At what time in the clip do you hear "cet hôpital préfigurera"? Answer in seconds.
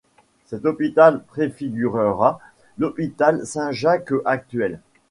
0.47-2.39